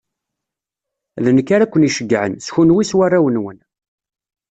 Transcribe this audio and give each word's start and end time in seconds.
D 1.23 1.25
nekk 1.31 1.49
ara 1.55 1.71
ken-iɛeggcen, 1.71 2.33
s 2.45 2.47
kenwi 2.55 2.83
s 2.89 2.91
warraw-nwen. 2.97 3.57